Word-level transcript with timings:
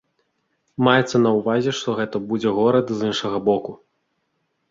Маецца 0.87 1.17
на 1.25 1.33
ўвазе, 1.35 1.71
што 1.81 1.93
гэта 2.01 2.17
будзе 2.31 2.49
горад 2.59 2.85
з 3.01 3.09
іншага 3.09 3.37
боку. 3.51 3.71